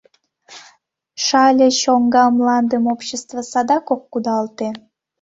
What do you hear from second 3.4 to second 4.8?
садак ок кудалте.